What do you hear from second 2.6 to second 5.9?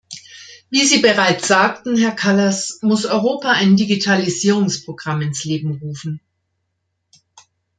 muss Europa ein Digitalisierungs-Programm ins Leben